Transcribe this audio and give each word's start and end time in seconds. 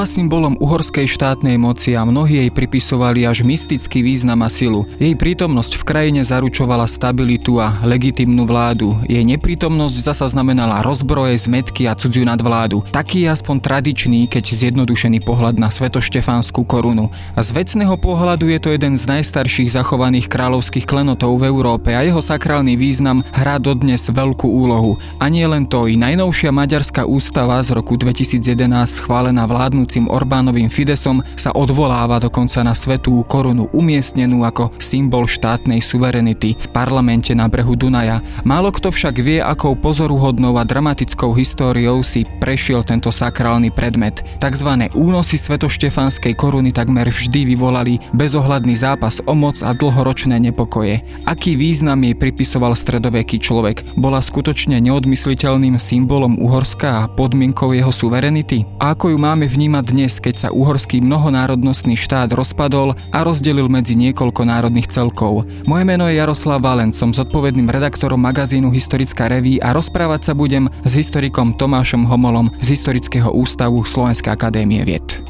Bola 0.00 0.16
symbolom 0.16 0.56
uhorskej 0.56 1.04
štátnej 1.04 1.60
moci 1.60 1.92
a 1.92 2.08
mnohí 2.08 2.40
jej 2.40 2.48
pripisovali 2.48 3.28
až 3.28 3.44
mystický 3.44 4.00
význam 4.00 4.40
a 4.40 4.48
silu. 4.48 4.88
Jej 4.96 5.12
prítomnosť 5.12 5.76
v 5.76 5.84
krajine 5.84 6.24
zaručovala 6.24 6.88
stabilitu 6.88 7.60
a 7.60 7.76
legitimnú 7.84 8.48
vládu. 8.48 8.96
Jej 9.04 9.20
neprítomnosť 9.28 10.00
zasa 10.00 10.24
znamenala 10.24 10.80
rozbroje, 10.80 11.44
zmetky 11.44 11.84
a 11.84 11.92
cudziu 11.92 12.24
nadvládu. 12.24 12.80
Taký 12.88 13.28
je 13.28 13.36
aspoň 13.36 13.56
tradičný, 13.60 14.24
keď 14.24 14.56
zjednodušený 14.56 15.20
pohľad 15.20 15.60
na 15.60 15.68
svetoštefánsku 15.68 16.64
korunu. 16.64 17.12
A 17.36 17.44
z 17.44 17.60
vecného 17.60 17.92
pohľadu 18.00 18.48
je 18.56 18.56
to 18.56 18.72
jeden 18.72 18.96
z 18.96 19.04
najstarších 19.04 19.76
zachovaných 19.76 20.32
kráľovských 20.32 20.88
klenotov 20.88 21.36
v 21.36 21.52
Európe 21.52 21.92
a 21.92 22.00
jeho 22.00 22.24
sakrálny 22.24 22.72
význam 22.72 23.20
hrá 23.36 23.60
dodnes 23.60 24.08
veľkú 24.08 24.48
úlohu. 24.48 24.96
A 25.20 25.28
nie 25.28 25.44
len 25.44 25.68
to, 25.68 25.84
i 25.84 26.00
najnovšia 26.00 26.56
maďarská 26.56 27.04
ústava 27.04 27.60
z 27.60 27.76
roku 27.76 28.00
2011 28.00 28.48
schválená 28.88 29.44
vládnúcim 29.90 30.06
Orbánovým 30.06 30.70
Fidesom 30.70 31.18
sa 31.34 31.50
odvoláva 31.50 32.22
dokonca 32.22 32.62
na 32.62 32.78
svetú 32.78 33.26
korunu 33.26 33.66
umiestnenú 33.74 34.46
ako 34.46 34.70
symbol 34.78 35.26
štátnej 35.26 35.82
suverenity 35.82 36.54
v 36.54 36.66
parlamente 36.70 37.34
na 37.34 37.50
brehu 37.50 37.74
Dunaja. 37.74 38.22
Málo 38.46 38.70
kto 38.70 38.94
však 38.94 39.18
vie, 39.18 39.42
akou 39.42 39.74
pozoruhodnou 39.74 40.54
a 40.54 40.62
dramatickou 40.62 41.34
históriou 41.34 42.06
si 42.06 42.22
prešiel 42.38 42.86
tento 42.86 43.10
sakrálny 43.10 43.74
predmet. 43.74 44.22
Takzvané 44.38 44.94
únosy 44.94 45.34
svetoštefanskej 45.42 46.38
koruny 46.38 46.70
takmer 46.70 47.10
vždy 47.10 47.50
vyvolali 47.50 47.98
bezohľadný 48.14 48.78
zápas 48.78 49.18
o 49.26 49.34
moc 49.34 49.58
a 49.66 49.74
dlhoročné 49.74 50.38
nepokoje. 50.38 51.02
Aký 51.26 51.58
význam 51.58 51.98
jej 52.06 52.14
pripisoval 52.14 52.78
stredoveký 52.78 53.42
človek? 53.42 53.98
Bola 53.98 54.22
skutočne 54.22 54.78
neodmysliteľným 54.78 55.82
symbolom 55.82 56.38
Uhorska 56.38 57.02
a 57.02 57.08
podmienkou 57.10 57.74
jeho 57.74 57.90
suverenity? 57.90 58.62
A 58.78 58.94
ako 58.94 59.16
ju 59.16 59.18
máme 59.22 59.48
vnímať 59.48 59.79
dnes, 59.84 60.20
keď 60.20 60.34
sa 60.36 60.48
uhorský 60.48 61.00
mnohonárodnostný 61.04 61.96
štát 61.96 62.32
rozpadol 62.32 62.96
a 63.12 63.24
rozdelil 63.24 63.68
medzi 63.68 63.96
niekoľko 63.96 64.48
národných 64.48 64.88
celkov. 64.88 65.48
Moje 65.64 65.84
meno 65.88 66.08
je 66.08 66.20
Jaroslav 66.20 66.60
Valen, 66.60 66.92
som 66.92 67.12
zodpovedným 67.12 67.68
redaktorom 67.68 68.20
magazínu 68.20 68.72
Historická 68.72 69.28
reví 69.28 69.62
a 69.62 69.76
rozprávať 69.76 70.30
sa 70.30 70.32
budem 70.32 70.68
s 70.82 70.92
historikom 70.96 71.54
Tomášom 71.54 72.08
Homolom 72.08 72.52
z 72.64 72.76
Historického 72.76 73.32
ústavu 73.32 73.84
Slovenskej 73.84 74.32
akadémie 74.32 74.82
vied. 74.82 75.29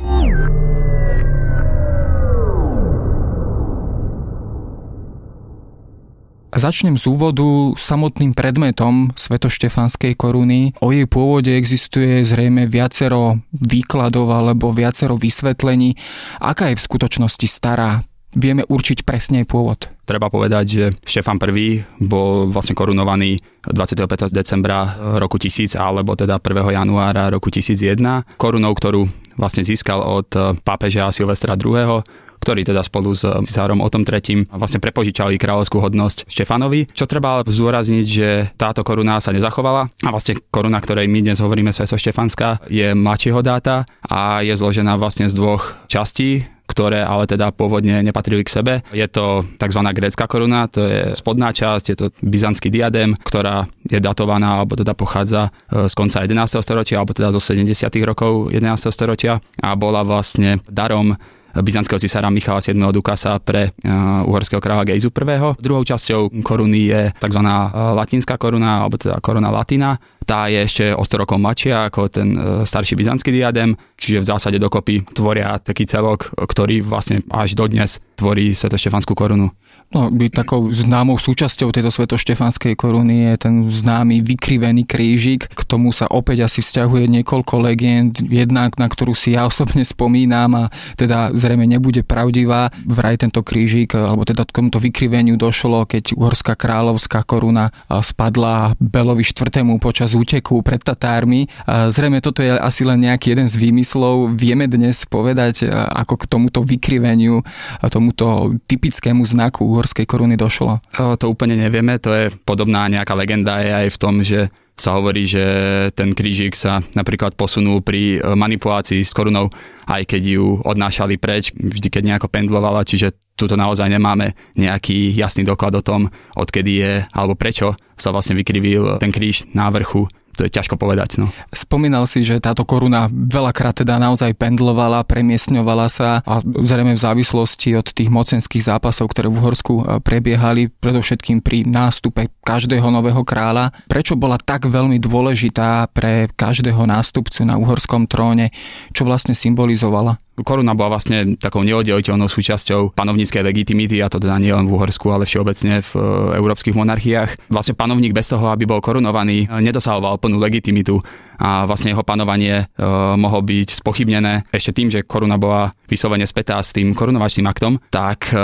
Začnem 6.50 6.98
z 6.98 7.06
úvodu 7.06 7.78
samotným 7.78 8.34
predmetom 8.34 9.14
svetoštefanskej 9.14 10.18
koruny. 10.18 10.74
O 10.82 10.90
jej 10.90 11.06
pôvode 11.06 11.54
existuje 11.54 12.26
zrejme 12.26 12.66
viacero 12.66 13.38
výkladov 13.54 14.34
alebo 14.34 14.74
viacero 14.74 15.14
vysvetlení. 15.14 15.94
Aká 16.42 16.74
je 16.74 16.78
v 16.78 16.86
skutočnosti 16.90 17.46
stará? 17.46 18.02
Vieme 18.34 18.66
určiť 18.66 19.06
presne 19.06 19.46
pôvod. 19.46 19.90
Treba 20.06 20.26
povedať, 20.26 20.64
že 20.66 20.84
Štefan 21.06 21.38
I 21.54 21.86
bol 22.02 22.50
vlastne 22.50 22.74
korunovaný 22.74 23.38
25. 23.70 24.30
decembra 24.34 24.98
roku 25.22 25.38
1000 25.38 25.78
alebo 25.78 26.18
teda 26.18 26.42
1. 26.42 26.66
januára 26.74 27.30
roku 27.30 27.50
1001 27.50 28.38
korunou, 28.38 28.74
ktorú 28.74 29.06
vlastne 29.38 29.62
získal 29.62 30.02
od 30.02 30.30
pápeža 30.66 31.14
Silvestra 31.14 31.54
II 31.54 32.02
ktorí 32.40 32.64
teda 32.64 32.80
spolu 32.80 33.12
s 33.12 33.28
cisárom 33.46 33.84
Otom 33.84 34.02
III 34.02 34.48
vlastne 34.50 34.80
prepožičali 34.80 35.36
kráľovskú 35.36 35.78
hodnosť 35.78 36.26
Štefanovi. 36.26 36.88
Čo 36.90 37.04
treba 37.06 37.44
zdôrazniť, 37.44 38.06
že 38.06 38.28
táto 38.56 38.80
koruna 38.82 39.20
sa 39.20 39.30
nezachovala 39.30 39.86
a 39.86 40.08
vlastne 40.08 40.40
koruna, 40.48 40.80
ktorej 40.80 41.06
my 41.06 41.20
dnes 41.20 41.38
hovoríme 41.38 41.70
Sveto 41.70 42.00
Štefanská, 42.00 42.66
je 42.72 42.96
mladšieho 42.96 43.44
dáta 43.44 43.84
a 44.02 44.40
je 44.40 44.56
zložená 44.56 44.96
vlastne 44.96 45.28
z 45.28 45.36
dvoch 45.36 45.76
častí 45.86 46.48
ktoré 46.70 47.02
ale 47.02 47.26
teda 47.26 47.50
pôvodne 47.50 47.98
nepatrili 48.06 48.46
k 48.46 48.54
sebe. 48.54 48.74
Je 48.94 49.02
to 49.10 49.42
tzv. 49.58 49.82
grécka 49.90 50.30
koruna, 50.30 50.70
to 50.70 50.86
je 50.86 51.00
spodná 51.18 51.50
časť, 51.50 51.84
je 51.90 51.96
to 51.98 52.06
byzantský 52.22 52.70
diadem, 52.70 53.18
ktorá 53.26 53.66
je 53.90 53.98
datovaná, 53.98 54.62
alebo 54.62 54.78
teda 54.78 54.94
pochádza 54.94 55.50
e, 55.66 55.90
z 55.90 55.94
konca 55.98 56.22
11. 56.22 56.62
storočia, 56.62 57.02
alebo 57.02 57.10
teda 57.10 57.34
zo 57.34 57.42
70. 57.42 57.66
rokov 58.06 58.54
11. 58.54 58.62
storočia 58.94 59.42
a 59.58 59.74
bola 59.74 60.06
vlastne 60.06 60.62
darom 60.70 61.18
byzantského 61.54 61.98
cisára 61.98 62.30
Michala 62.30 62.62
VII. 62.62 62.92
Dukasa 62.94 63.38
pre 63.42 63.70
uh, 63.70 64.28
uhorského 64.28 64.62
kráľa 64.62 64.94
Gejzu 64.94 65.10
I. 65.10 65.56
Druhou 65.58 65.82
časťou 65.82 66.30
koruny 66.42 66.90
je 66.90 67.02
tzv. 67.16 67.42
Uh, 67.42 67.94
latinská 67.98 68.38
koruna, 68.38 68.86
alebo 68.86 68.96
teda 68.96 69.18
koruna 69.18 69.50
latina. 69.50 69.98
Tá 70.22 70.46
je 70.46 70.62
ešte 70.62 70.84
o 70.94 71.02
100 71.02 71.22
rokov 71.26 71.36
mladšia 71.42 71.90
ako 71.90 72.00
ten 72.06 72.28
uh, 72.38 72.62
starší 72.62 72.94
byzantský 72.94 73.34
diadem, 73.34 73.74
čiže 73.98 74.22
v 74.22 74.28
zásade 74.30 74.58
dokopy 74.62 75.02
tvoria 75.10 75.58
taký 75.58 75.88
celok, 75.90 76.30
ktorý 76.38 76.86
vlastne 76.86 77.24
až 77.32 77.58
dodnes 77.58 77.98
tvorí 78.14 78.54
svetoštefanskú 78.54 79.16
korunu. 79.16 79.50
No, 79.90 80.06
by 80.06 80.30
takou 80.30 80.70
známou 80.70 81.18
súčasťou 81.18 81.74
tejto 81.74 81.90
svetoštefanskej 81.90 82.78
koruny 82.78 83.26
je 83.26 83.34
ten 83.42 83.54
známy 83.66 84.22
vykrivený 84.22 84.86
krížik. 84.86 85.50
K 85.50 85.60
tomu 85.66 85.90
sa 85.90 86.06
opäť 86.06 86.46
asi 86.46 86.62
vzťahuje 86.62 87.10
niekoľko 87.10 87.58
legend, 87.58 88.22
jedna, 88.22 88.70
na 88.70 88.86
ktorú 88.86 89.18
si 89.18 89.34
ja 89.34 89.50
osobne 89.50 89.82
spomínam 89.82 90.54
a 90.54 90.64
teda 90.94 91.34
zrejme 91.34 91.66
nebude 91.66 92.06
pravdivá. 92.06 92.70
Vraj 92.86 93.18
tento 93.18 93.42
krížik, 93.42 93.98
alebo 93.98 94.22
teda 94.22 94.46
k 94.46 94.62
tomuto 94.62 94.78
vykriveniu 94.78 95.34
došlo, 95.34 95.82
keď 95.90 96.14
uhorská 96.14 96.54
kráľovská 96.54 97.26
koruna 97.26 97.74
spadla 97.90 98.78
Belovi 98.78 99.26
IV. 99.26 99.50
počas 99.82 100.14
úteku 100.14 100.62
pred 100.62 100.78
Tatármi. 100.86 101.50
Zrejme 101.66 102.22
toto 102.22 102.46
je 102.46 102.54
asi 102.54 102.86
len 102.86 103.10
nejaký 103.10 103.34
jeden 103.34 103.50
z 103.50 103.58
výmyslov. 103.58 104.38
Vieme 104.38 104.70
dnes 104.70 105.02
povedať, 105.02 105.66
ako 105.66 106.14
k 106.14 106.24
tomuto 106.30 106.62
vykriveniu, 106.62 107.42
tomuto 107.90 108.54
typickému 108.70 109.26
znaku 109.26 109.79
uhorskej 109.80 110.04
koruny 110.04 110.36
došlo? 110.36 110.84
To 110.92 111.24
úplne 111.32 111.56
nevieme, 111.56 111.96
to 111.96 112.12
je 112.12 112.28
podobná 112.44 112.84
nejaká 112.92 113.16
legenda 113.16 113.64
je 113.64 113.72
aj 113.72 113.88
v 113.88 114.00
tom, 114.00 114.14
že 114.20 114.52
sa 114.80 114.96
hovorí, 114.96 115.28
že 115.28 115.44
ten 115.92 116.16
krížik 116.16 116.56
sa 116.56 116.80
napríklad 116.96 117.36
posunul 117.36 117.84
pri 117.84 118.16
e, 118.16 118.18
manipulácii 118.32 119.04
s 119.04 119.12
korunou, 119.12 119.52
aj 119.84 120.08
keď 120.08 120.40
ju 120.40 120.56
odnášali 120.64 121.20
preč, 121.20 121.52
vždy 121.52 121.92
keď 121.92 122.02
nejako 122.08 122.32
pendlovala, 122.32 122.88
čiže 122.88 123.12
tuto 123.36 123.60
naozaj 123.60 123.92
nemáme 123.92 124.32
nejaký 124.56 125.12
jasný 125.12 125.44
doklad 125.44 125.76
o 125.76 125.84
tom, 125.84 126.08
odkedy 126.32 126.72
je 126.80 126.92
alebo 127.12 127.36
prečo 127.36 127.76
sa 128.00 128.08
vlastne 128.08 128.40
vykrivil 128.40 128.96
ten 128.96 129.12
kríž 129.12 129.52
na 129.52 129.68
vrchu 129.68 130.08
to 130.40 130.48
je 130.48 130.56
ťažko 130.56 130.80
povedať. 130.80 131.20
No. 131.20 131.28
Spomínal 131.52 132.08
si, 132.08 132.24
že 132.24 132.40
táto 132.40 132.64
koruna 132.64 133.12
veľakrát 133.12 133.84
teda 133.84 134.00
naozaj 134.00 134.32
pendlovala, 134.40 135.04
premiestňovala 135.04 135.92
sa 135.92 136.24
a 136.24 136.40
zrejme 136.40 136.96
v 136.96 137.04
závislosti 137.04 137.76
od 137.76 137.84
tých 137.92 138.08
mocenských 138.08 138.64
zápasov, 138.64 139.12
ktoré 139.12 139.28
v 139.28 139.36
Uhorsku 139.36 139.74
e, 139.76 139.82
prebiehali, 140.00 140.72
predovšetkým 140.72 141.44
pri 141.44 141.68
nástupe 141.68 142.32
každého 142.40 142.88
nového 142.88 143.20
kráľa. 143.20 143.76
Prečo 143.84 144.16
bola 144.16 144.40
tak 144.40 144.64
veľmi 144.64 144.96
dôležitá 144.96 145.92
pre 145.92 146.32
každého 146.32 146.88
nástupcu 146.88 147.44
na 147.44 147.60
uhorskom 147.60 148.08
tróne? 148.08 148.48
Čo 148.96 149.04
vlastne 149.04 149.36
symbolizovala? 149.36 150.16
Koruna 150.42 150.74
bola 150.74 150.98
vlastne 150.98 151.36
takou 151.36 151.62
neoddeliteľnou 151.66 152.28
súčasťou 152.28 152.96
panovníckej 152.96 153.42
legitimity, 153.44 154.00
a 154.00 154.10
to 154.10 154.22
teda 154.22 154.36
nie 154.40 154.52
len 154.52 154.66
v 154.68 154.74
Uhorsku, 154.74 155.10
ale 155.12 155.24
všeobecne 155.24 155.84
v 155.84 155.90
e, 155.96 156.00
európskych 156.40 156.76
monarchiách. 156.76 157.50
Vlastne 157.52 157.76
panovník 157.76 158.12
bez 158.14 158.30
toho, 158.30 158.50
aby 158.52 158.64
bol 158.68 158.82
korunovaný, 158.84 159.46
nedosahoval 159.48 160.18
plnú 160.18 160.38
legitimitu 160.40 161.00
a 161.40 161.64
vlastne 161.64 161.96
jeho 161.96 162.04
panovanie 162.04 162.64
e, 162.68 162.84
mohlo 163.16 163.40
byť 163.40 163.80
spochybnené 163.80 164.44
ešte 164.52 164.76
tým, 164.76 164.92
že 164.92 165.08
koruna 165.08 165.40
bola 165.40 165.72
vyslovene 165.88 166.28
spätá 166.28 166.60
s 166.60 166.76
tým 166.76 166.92
korunovačným 166.92 167.48
aktom, 167.48 167.80
tak 167.88 168.28
e, 168.30 168.36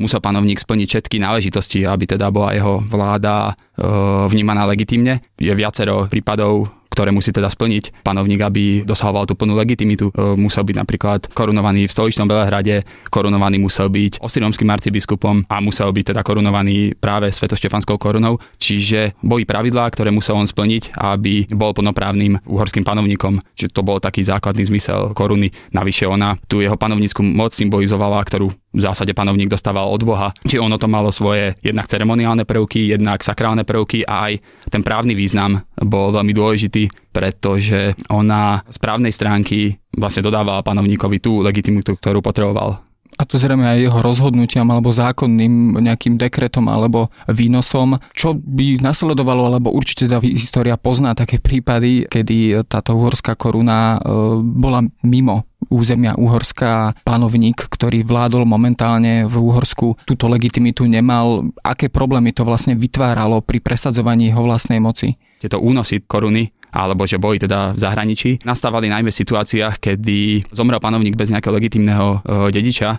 musel 0.00 0.24
panovník 0.24 0.56
splniť 0.56 0.88
všetky 0.88 1.16
náležitosti, 1.20 1.84
aby 1.84 2.08
teda 2.08 2.32
bola 2.32 2.56
jeho 2.56 2.80
vláda 2.80 3.52
e, 3.52 3.84
vnímaná 4.32 4.64
legitimne. 4.64 5.20
Je 5.36 5.52
viacero 5.52 6.08
prípadov 6.08 6.77
ktoré 6.98 7.14
musí 7.14 7.30
teda 7.30 7.46
splniť 7.46 8.02
panovník, 8.02 8.42
aby 8.42 8.82
dosahoval 8.82 9.30
tú 9.30 9.38
plnú 9.38 9.54
legitimitu. 9.54 10.10
E, 10.10 10.34
musel 10.34 10.66
byť 10.66 10.76
napríklad 10.82 11.20
korunovaný 11.30 11.86
v 11.86 11.94
stoličnom 11.94 12.26
Belehrade, 12.26 12.82
korunovaný 13.06 13.62
musel 13.62 13.86
byť 13.86 14.18
osiromským 14.18 14.66
arcibiskupom 14.66 15.46
a 15.46 15.62
musel 15.62 15.94
byť 15.94 16.10
teda 16.10 16.26
korunovaný 16.26 16.98
práve 16.98 17.30
svetoštefanskou 17.30 18.02
korunou. 18.02 18.42
Čiže 18.58 19.14
boli 19.22 19.46
pravidlá, 19.46 19.86
ktoré 19.94 20.10
musel 20.10 20.42
on 20.42 20.50
splniť, 20.50 20.98
aby 20.98 21.46
bol 21.54 21.70
plnoprávnym 21.70 22.42
uhorským 22.42 22.82
panovníkom. 22.82 23.38
Čiže 23.54 23.70
to 23.70 23.86
bol 23.86 24.02
taký 24.02 24.26
základný 24.26 24.66
zmysel 24.66 25.14
koruny. 25.14 25.54
Navyše 25.70 26.10
ona 26.10 26.34
tú 26.50 26.58
jeho 26.58 26.74
panovnícku 26.74 27.22
moc 27.22 27.54
symbolizovala, 27.54 28.26
ktorú 28.26 28.50
v 28.78 28.86
zásade 28.86 29.10
panovník 29.10 29.50
dostával 29.50 29.90
od 29.90 30.02
Boha. 30.06 30.30
Či 30.46 30.62
ono 30.62 30.78
to 30.78 30.86
malo 30.86 31.10
svoje 31.10 31.58
jednak 31.58 31.90
ceremoniálne 31.90 32.46
prvky, 32.46 32.94
jednak 32.94 33.26
sakrálne 33.26 33.66
prvky 33.66 34.06
a 34.06 34.30
aj 34.30 34.32
ten 34.70 34.86
právny 34.86 35.18
význam 35.18 35.58
bol 35.82 36.14
veľmi 36.14 36.30
dôležitý, 36.30 37.10
pretože 37.10 37.98
ona 38.14 38.62
z 38.70 38.78
právnej 38.78 39.10
stránky 39.10 39.74
vlastne 39.98 40.22
dodávala 40.22 40.62
panovníkovi 40.62 41.18
tú 41.18 41.42
legitimitu, 41.42 41.98
ktorú 41.98 42.22
potreboval 42.22 42.86
a 43.18 43.26
to 43.26 43.34
zrejme 43.34 43.66
aj 43.66 43.78
jeho 43.82 43.98
rozhodnutiam 43.98 44.68
alebo 44.70 44.94
zákonným 44.94 45.82
nejakým 45.82 46.14
dekretom 46.14 46.70
alebo 46.70 47.10
výnosom, 47.26 47.98
čo 48.14 48.38
by 48.38 48.78
nasledovalo, 48.78 49.50
alebo 49.50 49.74
určite 49.74 50.06
tá 50.06 50.22
história 50.22 50.78
pozná 50.78 51.18
také 51.18 51.42
prípady, 51.42 52.06
kedy 52.06 52.62
táto 52.70 52.94
uhorská 52.94 53.34
koruna 53.34 53.98
e, 53.98 54.38
bola 54.38 54.86
mimo 55.02 55.48
územia 55.70 56.18
Uhorska 56.18 56.96
panovník, 57.06 57.68
ktorý 57.68 58.04
vládol 58.04 58.44
momentálne 58.44 59.24
v 59.24 59.34
Uhorsku, 59.38 59.94
túto 60.04 60.26
legitimitu 60.26 60.84
nemal. 60.84 61.48
Aké 61.62 61.88
problémy 61.88 62.34
to 62.34 62.44
vlastne 62.44 62.74
vytváralo 62.74 63.40
pri 63.44 63.62
presadzovaní 63.62 64.32
jeho 64.32 64.42
vlastnej 64.44 64.82
moci? 64.82 65.16
Tieto 65.38 65.62
únosy 65.62 66.02
koruny 66.02 66.57
alebo 66.72 67.08
že 67.08 67.20
boli 67.20 67.40
teda 67.40 67.74
v 67.74 67.78
zahraničí, 67.80 68.30
nastávali 68.44 68.92
najmä 68.92 69.10
v 69.10 69.20
situáciách, 69.20 69.80
kedy 69.80 70.48
zomrel 70.52 70.80
panovník 70.82 71.16
bez 71.16 71.32
nejakého 71.32 71.54
legitimného 71.54 72.08
e, 72.08 72.52
dediča. 72.52 72.96
E, 72.96 72.98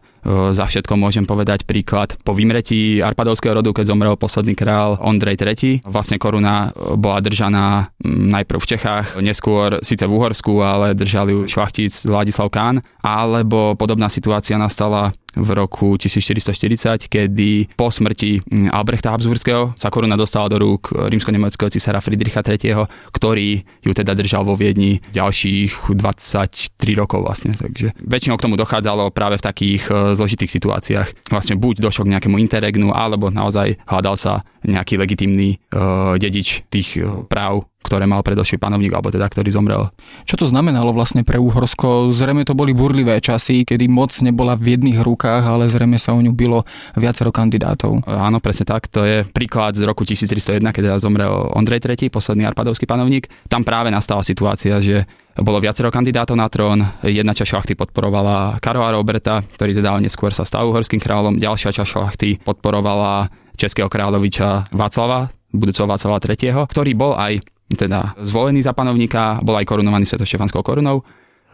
za 0.54 0.66
všetko 0.66 0.94
môžem 0.98 1.24
povedať 1.24 1.64
príklad 1.70 2.18
po 2.26 2.34
vymretí 2.34 3.00
Arpadovského 3.00 3.62
rodu, 3.62 3.72
keď 3.74 3.86
zomrel 3.94 4.16
posledný 4.18 4.58
král 4.58 4.98
Ondrej 5.00 5.40
III. 5.40 5.86
Vlastne 5.86 6.18
koruna 6.18 6.70
e, 6.74 6.98
bola 6.98 7.20
držaná 7.22 7.94
najprv 8.06 8.60
v 8.60 8.70
Čechách, 8.76 9.08
neskôr 9.22 9.80
síce 9.86 10.04
v 10.06 10.16
Uhorsku, 10.16 10.60
ale 10.62 10.98
držali 10.98 11.36
ju 11.36 11.42
šlachtic 11.46 11.94
Ladislav 12.10 12.50
Kán. 12.50 12.82
Alebo 13.00 13.78
podobná 13.80 14.12
situácia 14.12 14.60
nastala 14.60 15.16
v 15.36 15.50
roku 15.54 15.94
1440, 16.00 17.06
kedy 17.06 17.70
po 17.78 17.94
smrti 17.94 18.42
mm, 18.42 18.74
Albrechta 18.74 19.14
Habsburského 19.14 19.78
sa 19.78 19.94
koruna 19.94 20.18
dostala 20.18 20.50
do 20.50 20.58
rúk 20.58 20.90
rímsko-nemeckého 20.94 21.70
cisára 21.70 22.02
Friedricha 22.02 22.42
III, 22.42 22.90
ktorý 23.14 23.62
ju 23.86 23.92
teda 23.94 24.18
držal 24.18 24.48
vo 24.48 24.58
Viedni 24.58 24.98
ďalších 25.14 25.94
23 25.94 26.74
rokov 26.98 27.22
vlastne. 27.22 27.54
Takže 27.54 27.94
väčšinou 28.02 28.42
k 28.42 28.46
tomu 28.50 28.56
dochádzalo 28.58 29.14
práve 29.14 29.38
v 29.38 29.46
takých 29.46 29.84
e, 29.90 30.18
zložitých 30.18 30.50
situáciách. 30.50 31.30
Vlastne 31.30 31.56
buď 31.60 31.86
došlo 31.86 32.10
k 32.10 32.18
nejakému 32.18 32.42
interregnu, 32.42 32.90
alebo 32.90 33.30
naozaj 33.30 33.78
hľadal 33.86 34.18
sa 34.18 34.42
nejaký 34.60 35.00
legitimný 35.00 35.56
uh, 35.72 36.20
dedič 36.20 36.68
tých 36.68 37.00
uh, 37.00 37.24
práv 37.24 37.64
ktoré 37.80 38.04
mal 38.04 38.20
predošlý 38.20 38.60
panovník, 38.60 38.92
alebo 38.92 39.08
teda 39.08 39.32
ktorý 39.32 39.50
zomrel. 39.56 39.88
Čo 40.28 40.44
to 40.44 40.46
znamenalo 40.52 40.92
vlastne 40.92 41.24
pre 41.24 41.40
Úhorsko? 41.40 42.12
Zrejme 42.12 42.44
to 42.44 42.52
boli 42.52 42.76
burlivé 42.76 43.24
časy, 43.24 43.64
kedy 43.64 43.88
moc 43.88 44.12
nebola 44.20 44.60
v 44.60 44.76
jedných 44.76 45.00
rukách, 45.00 45.48
ale 45.48 45.72
zrejme 45.72 45.96
sa 45.96 46.12
o 46.12 46.20
ňu 46.20 46.36
bylo 46.36 46.68
viacero 47.00 47.32
kandidátov. 47.32 48.04
Áno, 48.04 48.44
presne 48.44 48.68
tak. 48.68 48.92
To 48.92 49.08
je 49.08 49.24
príklad 49.32 49.80
z 49.80 49.88
roku 49.88 50.04
1301, 50.04 50.60
keď 50.76 51.00
zomrel 51.00 51.32
Ondrej 51.56 51.80
III, 51.80 52.12
posledný 52.12 52.44
arpadovský 52.52 52.84
panovník. 52.84 53.32
Tam 53.48 53.64
práve 53.64 53.88
nastala 53.90 54.28
situácia, 54.28 54.84
že 54.84 55.08
bolo 55.40 55.64
viacero 55.64 55.88
kandidátov 55.88 56.36
na 56.36 56.52
trón. 56.52 56.84
Jedna 57.00 57.32
časť 57.32 57.48
šlachty 57.48 57.74
podporovala 57.80 58.60
Karola 58.60 58.92
Roberta, 58.92 59.40
ktorý 59.40 59.72
teda 59.72 59.96
neskôr 60.04 60.36
sa 60.36 60.44
stal 60.44 60.68
uhorským 60.68 61.00
kráľom. 61.00 61.40
Ďalšia 61.40 61.72
časť 61.72 61.90
šlachty 61.96 62.30
podporovala 62.44 63.32
českého 63.56 63.88
kráľoviča 63.88 64.76
Václava, 64.76 65.32
budúceho 65.56 65.88
Václava 65.88 66.20
III., 66.20 66.68
ktorý 66.68 66.92
bol 66.92 67.16
aj 67.16 67.40
teda 67.74 68.18
zvolený 68.18 68.66
za 68.66 68.74
panovníka, 68.74 69.42
bol 69.46 69.58
aj 69.58 69.68
korunovaný 69.68 70.06
svetoštefanskou 70.10 70.62
korunou. 70.62 71.06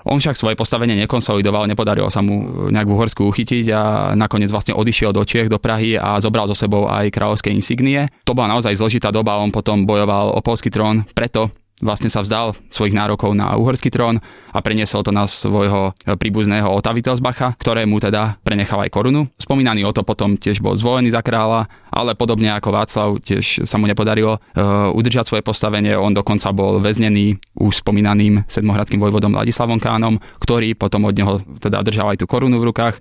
On 0.05 0.21
však 0.21 0.37
svoje 0.37 0.53
postavenie 0.53 0.93
nekonsolidoval, 1.01 1.65
nepodarilo 1.65 2.13
sa 2.13 2.21
mu 2.21 2.69
nejak 2.69 2.85
v 2.85 2.93
Uhorsku 2.93 3.25
uchytiť 3.25 3.65
a 3.73 3.81
nakoniec 4.13 4.53
vlastne 4.53 4.77
odišiel 4.77 5.09
do 5.09 5.25
Čiech, 5.25 5.49
do 5.49 5.57
Prahy 5.57 5.97
a 5.97 6.21
zobral 6.21 6.45
so 6.45 6.53
sebou 6.53 6.85
aj 6.85 7.09
kráľovské 7.09 7.49
insignie. 7.49 8.05
To 8.21 8.37
bola 8.37 8.53
naozaj 8.53 8.77
zložitá 8.77 9.09
doba, 9.09 9.41
on 9.41 9.49
potom 9.49 9.89
bojoval 9.89 10.37
o 10.37 10.39
polský 10.45 10.69
trón, 10.69 11.09
preto 11.17 11.49
vlastne 11.83 12.07
sa 12.07 12.23
vzdal 12.23 12.55
svojich 12.71 12.95
nárokov 12.95 13.35
na 13.35 13.51
uhorský 13.59 13.91
trón 13.91 14.23
a 14.55 14.59
preniesol 14.63 15.03
to 15.03 15.11
na 15.11 15.27
svojho 15.27 15.91
príbuzného 16.07 16.71
Ota 16.71 16.95
Wittelsbacha, 16.95 17.59
ktorému 17.59 17.99
teda 17.99 18.39
prenechal 18.39 18.79
aj 18.87 18.93
korunu. 18.95 19.27
Spomínaný 19.35 19.83
Oto 19.83 20.07
potom 20.07 20.39
tiež 20.39 20.63
bol 20.63 20.79
zvolený 20.79 21.11
za 21.11 21.19
kráľa, 21.19 21.67
ale 21.91 22.15
podobne 22.15 22.55
ako 22.55 22.69
Václav 22.71 23.09
tiež 23.19 23.67
sa 23.67 23.75
mu 23.75 23.91
nepodarilo 23.91 24.39
uh, 24.39 24.91
udržať 24.95 25.27
svoje 25.27 25.43
postavenie. 25.43 25.99
On 25.99 26.15
dokonca 26.15 26.55
bol 26.55 26.79
väznený 26.79 27.35
už 27.59 27.83
spomínaným 27.83 28.47
sedmohradským 28.47 29.03
vojvodom 29.03 29.35
Ladislavom 29.35 29.79
Kánom, 29.79 30.15
ktorý 30.39 30.79
potom 30.79 31.03
od 31.07 31.15
neho 31.15 31.43
teda 31.59 31.83
držal 31.83 32.15
aj 32.15 32.23
tú 32.23 32.25
korunu 32.27 32.55
v 32.63 32.71
rukách. 32.71 32.95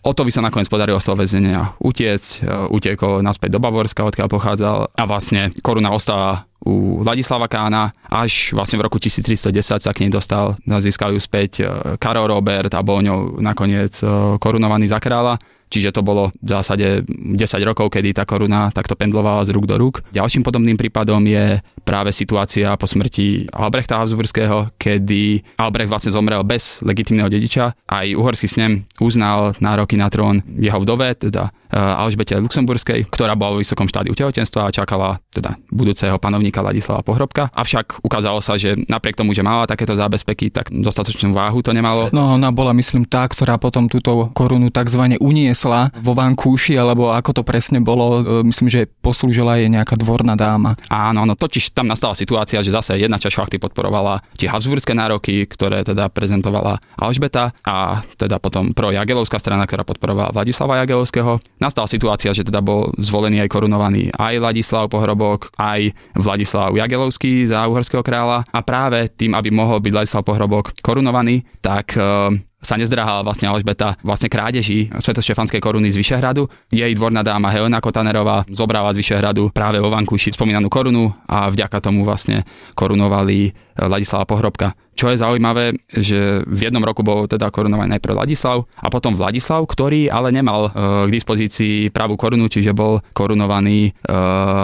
by 0.00 0.32
sa 0.32 0.40
nakoniec 0.40 0.70
podarilo 0.72 0.96
z 0.96 1.06
toho 1.12 1.18
väzenia 1.18 1.76
utiecť, 1.76 2.30
e, 2.40 2.72
utiekol 2.72 3.20
naspäť 3.20 3.58
do 3.58 3.60
Bavorska, 3.60 4.08
odkiaľ 4.08 4.28
pochádzal 4.32 4.76
a 4.96 5.02
vlastne 5.04 5.52
koruna 5.60 5.92
ostala 5.92 6.49
u 6.60 7.00
Vladislava 7.00 7.48
Kána, 7.48 7.88
až 8.12 8.52
vlastne 8.52 8.76
v 8.76 8.84
roku 8.84 9.00
1310 9.00 9.80
sa 9.80 9.92
k 9.96 10.04
nej 10.04 10.12
dostal, 10.12 10.60
získal 10.60 11.16
ju 11.16 11.20
späť 11.20 11.52
e, 11.60 11.96
Karol 11.96 12.28
Robert 12.28 12.68
a 12.76 12.84
bol 12.84 13.00
ňou 13.00 13.40
nakoniec 13.40 13.96
e, 14.04 14.36
korunovaný 14.36 14.84
za 14.92 15.00
kráľa. 15.00 15.40
Čiže 15.70 15.94
to 15.94 16.02
bolo 16.02 16.34
v 16.42 16.48
zásade 16.50 17.06
10 17.06 17.38
rokov, 17.62 17.94
kedy 17.94 18.10
tá 18.10 18.26
koruna 18.26 18.74
takto 18.74 18.98
pendlovala 18.98 19.46
z 19.46 19.54
rúk 19.54 19.70
do 19.70 19.78
rúk. 19.78 20.02
Ďalším 20.10 20.42
podobným 20.42 20.74
prípadom 20.74 21.22
je 21.22 21.62
práve 21.86 22.10
situácia 22.10 22.74
po 22.74 22.90
smrti 22.90 23.46
Albrechta 23.54 24.02
Habsburského, 24.02 24.74
kedy 24.74 25.42
Albrecht 25.62 25.90
vlastne 25.90 26.10
zomrel 26.10 26.42
bez 26.42 26.82
legitimného 26.82 27.30
dediča. 27.30 27.72
Aj 27.86 28.06
uhorský 28.10 28.50
snem 28.50 28.82
uznal 28.98 29.54
nároky 29.62 29.94
na 29.94 30.10
trón 30.10 30.42
jeho 30.58 30.82
vdove, 30.82 31.14
teda 31.14 31.54
Eh, 31.70 31.78
Alžbete 31.78 32.34
Luxemburskej, 32.34 33.06
ktorá 33.14 33.38
bola 33.38 33.54
v 33.54 33.62
vysokom 33.62 33.86
štádiu 33.86 34.10
tehotenstva 34.10 34.66
a 34.66 34.74
čakala 34.74 35.22
teda 35.30 35.54
budúceho 35.70 36.18
panovníka 36.18 36.58
Ladislava 36.66 37.06
Pohrobka. 37.06 37.46
Avšak 37.54 38.02
ukázalo 38.02 38.42
sa, 38.42 38.58
že 38.58 38.74
napriek 38.90 39.14
tomu, 39.14 39.30
že 39.38 39.46
mala 39.46 39.70
takéto 39.70 39.94
zábezpeky, 39.94 40.50
tak 40.50 40.74
dostatočnú 40.74 41.30
váhu 41.30 41.62
to 41.62 41.70
nemalo. 41.70 42.10
No 42.10 42.34
ona 42.34 42.50
bola, 42.50 42.74
myslím, 42.74 43.06
tá, 43.06 43.22
ktorá 43.22 43.54
potom 43.54 43.86
túto 43.86 44.34
korunu 44.34 44.74
tzv. 44.74 45.14
uniesla 45.22 45.59
vo 46.00 46.12
vankúši, 46.16 46.78
alebo 46.78 47.12
ako 47.12 47.40
to 47.40 47.42
presne 47.42 47.82
bolo, 47.82 48.20
eh, 48.20 48.24
myslím, 48.46 48.68
že 48.70 48.88
poslúžila 49.00 49.58
jej 49.58 49.68
nejaká 49.68 49.98
dvorná 49.98 50.38
dáma. 50.38 50.78
Áno, 50.88 51.26
no 51.26 51.34
totiž 51.34 51.74
tam 51.74 51.90
nastala 51.90 52.16
situácia, 52.16 52.62
že 52.64 52.72
zase 52.72 52.96
jedna 52.96 53.20
časť 53.20 53.34
šlachty 53.34 53.56
podporovala 53.60 54.24
tie 54.38 54.48
Habsburské 54.48 54.94
nároky, 54.96 55.44
ktoré 55.50 55.82
teda 55.82 56.08
prezentovala 56.08 56.80
Alžbeta 56.96 57.52
a 57.66 58.04
teda 58.16 58.38
potom 58.38 58.72
pro 58.72 58.94
Jagelovská 58.94 59.36
strana, 59.40 59.66
ktorá 59.66 59.82
podporovala 59.84 60.32
Vladislava 60.32 60.80
Jagelovského 60.84 61.42
nastala 61.58 61.88
situácia, 61.90 62.32
že 62.32 62.46
teda 62.46 62.62
bol 62.62 62.92
zvolený 63.00 63.42
aj 63.44 63.52
korunovaný 63.52 64.12
aj 64.16 64.34
Ladislav 64.40 64.92
Pohrobok, 64.92 65.52
aj 65.56 65.92
Vladislav 66.14 66.76
Jagelovský 66.76 67.48
za 67.48 67.66
uhorského 67.66 68.04
kráľa 68.04 68.44
a 68.48 68.60
práve 68.60 69.08
tým, 69.12 69.32
aby 69.36 69.48
mohol 69.48 69.80
byť 69.80 69.92
Ladislav 69.92 70.22
Pohrobok 70.24 70.76
korunovaný, 70.84 71.42
tak 71.64 71.96
eh, 71.96 72.49
sa 72.60 72.76
nezdráhala 72.76 73.24
vlastne 73.24 73.48
Alžbeta 73.48 73.96
vlastne 74.04 74.28
krádeží 74.28 74.92
svetoštefanskej 74.92 75.64
koruny 75.64 75.88
z 75.88 75.96
Vyšehradu. 75.96 76.46
Jej 76.68 76.92
dvorná 76.92 77.24
dáma 77.24 77.48
Helena 77.48 77.80
Kotanerová 77.80 78.44
zobrala 78.52 78.92
z 78.92 79.00
Vyšehradu 79.00 79.48
práve 79.50 79.80
vo 79.80 79.88
Vankúši 79.88 80.36
spomínanú 80.36 80.68
korunu 80.68 81.08
a 81.24 81.48
vďaka 81.48 81.80
tomu 81.80 82.04
vlastne 82.04 82.44
korunovali 82.76 83.69
Ladislava 83.78 84.26
Pohrobka. 84.26 84.74
Čo 85.00 85.08
je 85.08 85.16
zaujímavé, 85.16 85.80
že 85.88 86.44
v 86.44 86.68
jednom 86.68 86.84
roku 86.84 87.00
bol 87.00 87.24
teda 87.24 87.48
korunovaný 87.48 87.96
najprv 87.96 88.20
Ladislav 88.20 88.68
a 88.76 88.92
potom 88.92 89.16
Vladislav, 89.16 89.64
ktorý 89.64 90.12
ale 90.12 90.28
nemal 90.28 90.68
e, 90.68 90.70
k 91.08 91.14
dispozícii 91.14 91.88
pravú 91.88 92.20
korunu, 92.20 92.52
čiže 92.52 92.76
bol 92.76 93.00
korunovaný 93.16 93.88
e, 93.88 93.90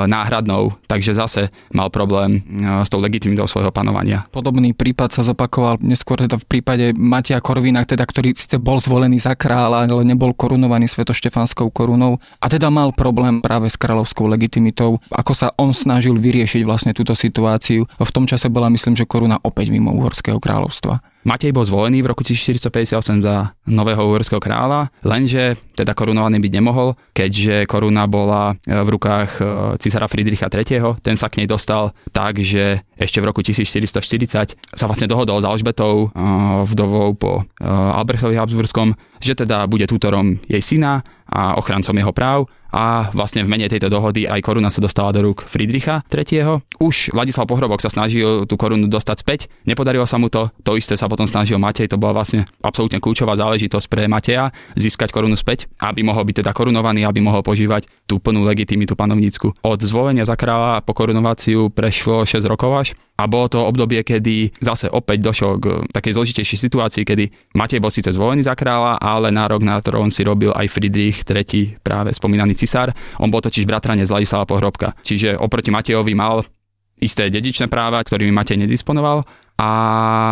náhradnou, 0.05 0.77
takže 0.85 1.17
zase 1.17 1.49
mal 1.73 1.89
problém 1.89 2.45
e, 2.45 2.85
s 2.85 2.93
tou 2.93 3.01
legitimitou 3.01 3.49
svojho 3.49 3.73
panovania. 3.73 4.29
Podobný 4.29 4.77
prípad 4.77 5.15
sa 5.15 5.25
zopakoval 5.25 5.81
neskôr 5.81 6.21
teda 6.21 6.37
v 6.37 6.45
prípade 6.45 6.93
Matia 6.93 7.41
Korvina, 7.41 7.89
teda, 7.89 8.05
ktorý 8.05 8.37
síce 8.37 8.61
bol 8.61 8.77
zvolený 8.77 9.17
za 9.17 9.33
kráľa, 9.33 9.89
ale 9.89 10.05
nebol 10.05 10.37
korunovaný 10.37 10.91
svetoštefanskou 10.91 11.73
korunou 11.73 12.21
a 12.43 12.47
teda 12.53 12.69
mal 12.69 12.93
problém 12.93 13.41
práve 13.41 13.73
s 13.73 13.81
kráľovskou 13.81 14.29
legitimitou. 14.29 15.01
Ako 15.09 15.33
sa 15.33 15.49
on 15.57 15.73
snažil 15.73 16.19
vyriešiť 16.21 16.61
vlastne 16.67 16.93
túto 16.93 17.17
situáciu. 17.17 17.89
V 17.89 18.11
tom 18.13 18.29
čase 18.29 18.53
bola 18.53 18.69
myslím, 18.69 18.96
že 18.97 19.05
koruna 19.05 19.37
opäť 19.45 19.69
mimo 19.69 19.93
Uhorského 19.93 20.41
kráľovstva. 20.41 21.05
Matej 21.27 21.51
bol 21.51 21.67
zvolený 21.67 22.07
v 22.07 22.15
roku 22.15 22.23
1458 22.23 23.19
za 23.19 23.51
nového 23.67 23.99
uhorského 24.07 24.39
kráľa, 24.39 24.95
lenže 25.03 25.59
teda 25.75 25.91
korunovaný 25.91 26.39
byť 26.39 26.53
nemohol, 26.55 26.95
keďže 27.11 27.67
koruna 27.67 28.07
bola 28.07 28.55
e, 28.55 28.71
v 28.71 28.89
rukách 28.95 29.31
e, 29.37 29.45
cisára 29.83 30.07
Friedricha 30.07 30.47
III. 30.47 31.03
Ten 31.03 31.19
sa 31.19 31.27
k 31.27 31.43
nej 31.43 31.51
dostal 31.51 31.91
tak, 32.15 32.39
že 32.39 32.86
ešte 32.97 33.21
v 33.21 33.29
roku 33.29 33.41
1440 33.45 34.57
sa 34.57 34.85
vlastne 34.89 35.07
dohodol 35.07 35.41
s 35.41 35.47
Alžbetou, 35.47 36.09
e, 36.09 36.19
vdovou 36.67 37.13
po 37.17 37.45
Albrechtovi 37.61 38.37
Habsburskom, 38.37 38.97
že 39.21 39.37
teda 39.37 39.65
bude 39.69 39.89
tutorom 39.89 40.41
jej 40.49 40.61
syna 40.61 41.05
a 41.27 41.59
ochrancom 41.59 41.97
jeho 41.97 42.13
práv 42.15 42.47
a 42.77 43.09
vlastne 43.17 43.41
v 43.41 43.51
mene 43.51 43.67
tejto 43.71 43.89
dohody 43.89 44.29
aj 44.29 44.45
koruna 44.45 44.69
sa 44.69 44.85
dostala 44.85 45.09
do 45.15 45.25
rúk 45.25 45.49
Friedricha 45.49 46.05
III. 46.13 46.61
Už 46.77 47.15
Vladislav 47.17 47.49
Pohrobok 47.49 47.81
sa 47.81 47.89
snažil 47.89 48.45
tú 48.45 48.55
korunu 48.61 48.91
dostať 48.91 49.17
späť, 49.17 49.41
nepodarilo 49.65 50.05
sa 50.05 50.21
mu 50.21 50.29
to, 50.29 50.53
to 50.61 50.77
isté 50.77 50.99
sa 50.99 51.09
potom 51.09 51.25
snažil 51.25 51.57
Matej, 51.57 51.89
to 51.89 51.97
bola 51.97 52.21
vlastne 52.21 52.45
absolútne 52.61 53.01
kľúčová 53.01 53.33
záležitosť 53.39 53.87
pre 53.89 54.05
Mateja 54.11 54.53
získať 54.77 55.09
korunu 55.15 55.41
späť, 55.41 55.71
aby 55.81 56.05
mohol 56.05 56.29
byť 56.29 56.45
teda 56.45 56.53
korunovaný, 56.53 57.09
aby 57.09 57.25
mohol 57.25 57.41
požívať 57.41 57.89
tú 58.05 58.21
plnú 58.21 58.45
legitimitu 58.45 58.93
panovnícku. 58.93 59.57
Od 59.65 59.81
zvolenia 59.81 60.29
za 60.29 60.37
kráľa 60.37 60.85
po 60.85 60.93
korunováciu 60.93 61.73
prešlo 61.73 62.29
6 62.29 62.45
rokov 62.45 62.71
Mikuláš. 62.93 63.05
A 63.17 63.25
bolo 63.25 63.49
to 63.49 63.65
obdobie, 63.65 64.05
kedy 64.05 64.53
zase 64.61 64.93
opäť 64.93 65.25
došlo 65.25 65.57
k 65.57 65.65
takej 65.89 66.13
zložitejšej 66.21 66.59
situácii, 66.69 67.01
kedy 67.01 67.25
Matej 67.57 67.81
bol 67.81 67.89
síce 67.89 68.13
zvolený 68.13 68.45
za 68.45 68.53
kráľa, 68.53 69.01
ale 69.01 69.33
nárok 69.33 69.65
na 69.65 69.81
trón 69.81 70.13
si 70.13 70.21
robil 70.21 70.53
aj 70.53 70.69
Friedrich 70.69 71.25
III, 71.25 71.81
práve 71.81 72.13
spomínaný 72.13 72.53
cisár. 72.53 72.93
On 73.17 73.33
bol 73.33 73.41
totiž 73.41 73.65
bratrane 73.65 74.05
z 74.05 74.13
Ladislava 74.13 74.45
Pohrobka. 74.45 74.93
Čiže 75.01 75.41
oproti 75.41 75.73
Matejovi 75.73 76.13
mal 76.13 76.45
isté 77.01 77.33
dedičné 77.33 77.73
práva, 77.73 78.05
ktorými 78.05 78.37
Matej 78.37 78.61
nedisponoval 78.61 79.25
a 79.57 79.71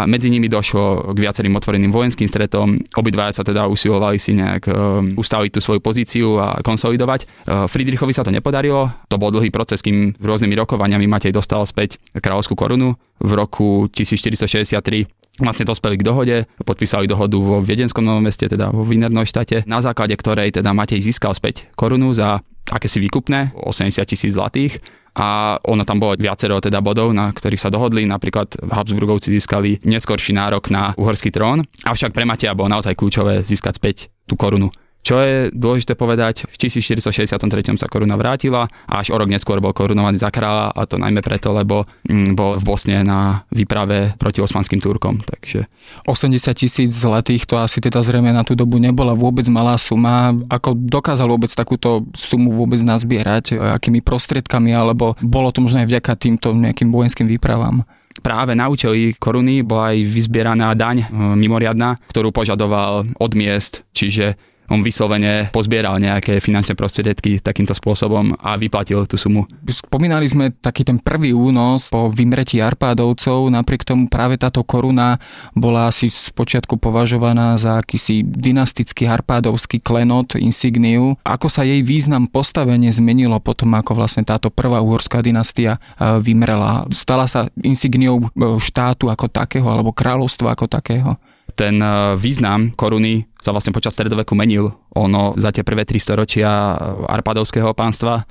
medzi 0.05 0.29
nimi 0.29 0.53
došlo 0.53 1.17
k 1.17 1.19
viacerým 1.19 1.57
otvoreným 1.57 1.89
vojenským 1.89 2.29
stretom. 2.29 2.77
Obidvaja 2.93 3.33
sa 3.33 3.41
teda 3.41 3.65
usilovali 3.73 4.21
si 4.21 4.37
nejak 4.37 4.69
um, 4.69 4.75
ustaviť 5.17 5.51
tú 5.57 5.61
svoju 5.65 5.81
pozíciu 5.81 6.37
a 6.37 6.61
konsolidovať. 6.61 7.21
Uh, 7.49 7.65
Friedrichovi 7.65 8.13
sa 8.13 8.21
to 8.21 8.29
nepodarilo, 8.29 8.93
to 9.09 9.17
bol 9.17 9.33
dlhý 9.33 9.49
proces, 9.49 9.81
kým 9.81 10.13
rôznymi 10.21 10.53
rokovaniami 10.61 11.09
Matej 11.09 11.33
dostal 11.33 11.65
späť 11.65 11.97
kráľovskú 12.13 12.53
korunu. 12.53 13.01
V 13.25 13.33
roku 13.33 13.89
1463 13.97 15.09
vlastne 15.41 15.65
dospeli 15.67 15.97
k 15.99 16.07
dohode, 16.07 16.37
podpísali 16.63 17.09
dohodu 17.09 17.41
vo 17.41 17.65
Viedenskom 17.65 18.05
novom 18.05 18.23
meste, 18.23 18.45
teda 18.47 18.71
vo 18.71 18.85
Wienerneustate, 18.85 19.65
na 19.65 19.81
základe 19.81 20.15
ktorej 20.15 20.61
teda 20.61 20.77
Matej 20.77 21.01
získal 21.01 21.33
späť 21.33 21.73
korunu 21.75 22.13
za 22.13 22.45
akési 22.69 23.01
výkupné, 23.01 23.57
80 23.57 24.05
tisíc 24.05 24.37
zlatých 24.37 24.79
a 25.15 25.59
ono 25.63 25.87
tam 25.87 26.03
bolo 26.03 26.19
viacero 26.19 26.59
teda 26.59 26.83
bodov, 26.83 27.15
na 27.15 27.31
ktorých 27.31 27.63
sa 27.63 27.71
dohodli. 27.71 28.03
Napríklad 28.03 28.59
Habsburgovci 28.67 29.31
získali 29.31 29.79
neskorší 29.87 30.35
nárok 30.35 30.75
na 30.75 30.91
uhorský 30.99 31.31
trón, 31.31 31.63
avšak 31.87 32.11
pre 32.11 32.27
Mateja 32.27 32.55
bolo 32.59 32.75
naozaj 32.75 32.99
kľúčové 32.99 33.47
získať 33.47 33.79
späť 33.79 33.97
tú 34.27 34.35
korunu. 34.35 34.75
Čo 35.05 35.21
je 35.21 35.53
dôležité 35.53 36.01
povedať, 36.01 36.49
v 36.49 36.57
1463 36.57 37.37
sa 37.77 37.93
koruna 37.93 38.17
vrátila 38.17 38.65
a 38.89 39.05
až 39.05 39.13
o 39.13 39.21
rok 39.21 39.29
neskôr 39.29 39.61
bol 39.61 39.77
korunovaný 39.77 40.17
za 40.17 40.33
kráľa 40.33 40.73
a 40.73 40.81
to 40.89 40.97
najmä 40.97 41.21
preto, 41.21 41.53
lebo 41.53 41.85
mm, 42.09 42.33
bol 42.33 42.57
v 42.57 42.65
Bosne 42.65 43.05
na 43.05 43.45
výprave 43.53 44.17
proti 44.17 44.41
osmanským 44.41 44.81
Turkom. 44.81 45.21
Takže... 45.21 45.69
80 46.09 46.57
tisíc 46.57 46.89
zlatých 46.97 47.45
to 47.45 47.61
asi 47.61 47.85
teda 47.85 48.01
zrejme 48.01 48.33
na 48.33 48.49
tú 48.49 48.57
dobu 48.57 48.81
nebola 48.81 49.13
vôbec 49.13 49.45
malá 49.53 49.77
suma. 49.77 50.33
Ako 50.49 50.73
dokázal 50.73 51.29
vôbec 51.29 51.53
takúto 51.53 52.09
sumu 52.17 52.49
vôbec 52.57 52.81
nazbierať, 52.81 53.61
akými 53.61 54.01
prostriedkami, 54.01 54.73
alebo 54.73 55.21
bolo 55.21 55.53
to 55.53 55.61
možno 55.61 55.85
aj 55.85 55.89
vďaka 55.93 56.13
týmto 56.17 56.57
nejakým 56.57 56.89
vojenským 56.89 57.29
výpravám? 57.29 57.85
práve 58.25 58.55
na 58.55 58.71
účely 58.71 59.13
koruny 59.19 59.61
bola 59.61 59.93
aj 59.93 60.07
vyzbieraná 60.07 60.73
daň 60.73 61.03
e, 61.03 61.07
mimoriadná, 61.13 61.99
ktorú 62.09 62.31
požadoval 62.31 63.05
od 63.19 63.33
miest, 63.35 63.83
čiže 63.91 64.39
on 64.73 64.81
vyslovene 64.81 65.53
pozbieral 65.53 66.01
nejaké 66.01 66.41
finančné 66.41 66.73
prostriedky 66.79 67.41
takýmto 67.41 67.77
spôsobom 67.77 68.37
a 68.41 68.57
vyplatil 68.57 69.05
tú 69.05 69.21
sumu. 69.21 69.45
Spomínali 69.69 70.25
sme 70.25 70.53
taký 70.53 70.87
ten 70.87 70.97
prvý 70.97 71.37
únos 71.37 71.93
po 71.93 72.09
vymretí 72.09 72.65
Arpádovcov, 72.65 73.53
napriek 73.53 73.85
tomu 73.85 74.09
práve 74.09 74.41
táto 74.41 74.65
koruna 74.65 75.21
bola 75.53 75.93
asi 75.93 76.09
spočiatku 76.09 76.81
považovaná 76.81 77.57
za 77.61 77.81
akýsi 77.81 78.25
dynastický 78.25 79.05
Arpádovský 79.09 79.85
klenot, 79.85 80.37
insigniu. 80.41 81.21
Ako 81.25 81.53
sa 81.53 81.63
jej 81.63 81.85
význam 81.85 82.27
postavenie 82.29 82.89
zmenilo 82.93 83.37
potom, 83.41 83.73
ako 83.77 83.97
vlastne 83.97 84.25
táto 84.25 84.49
prvá 84.49 84.81
uhorská 84.81 85.21
dynastia 85.21 85.77
e, 85.77 86.19
vymrela? 86.21 86.89
Stala 86.91 87.29
sa 87.29 87.49
insigniou 87.61 88.25
e, 88.25 88.27
štátu 88.61 89.13
ako 89.13 89.29
takého, 89.29 89.67
alebo 89.69 89.93
kráľovstva 89.93 90.57
ako 90.57 90.67
takého? 90.71 91.17
Ten 91.55 91.79
e, 91.79 92.17
význam 92.19 92.75
koruny 92.75 93.29
sa 93.39 93.53
vlastne 93.55 93.77
počas 93.77 93.95
stredoveku 93.95 94.35
menil. 94.35 94.73
Ono 94.97 95.37
za 95.37 95.53
tie 95.55 95.63
prvé 95.63 95.87
tri 95.87 96.01
storočia 96.03 96.51
e, 96.51 96.75
arpadovského 97.09 97.77
pánstva 97.77 98.21
e, 98.21 98.25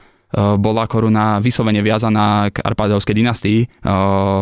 bola 0.60 0.90
koruna 0.90 1.40
vyslovene 1.40 1.80
viazaná 1.80 2.52
k 2.52 2.60
Arpadovskej 2.66 3.16
dynastii. 3.16 3.60